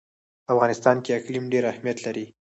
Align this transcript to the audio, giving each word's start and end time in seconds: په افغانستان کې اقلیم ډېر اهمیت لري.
په 0.45 0.49
افغانستان 0.55 0.97
کې 1.03 1.17
اقلیم 1.19 1.45
ډېر 1.53 1.63
اهمیت 1.71 1.97
لري. 2.05 2.25